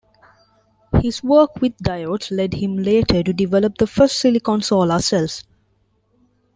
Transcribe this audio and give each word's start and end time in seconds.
His 0.99 1.21
work 1.23 1.61
with 1.61 1.77
diodes 1.77 2.35
led 2.35 2.55
him 2.55 2.75
later 2.75 3.21
to 3.21 3.31
develop 3.33 3.77
the 3.77 3.85
first 3.85 4.17
silicon 4.17 4.63
solar 4.63 4.97
cells. 4.97 5.43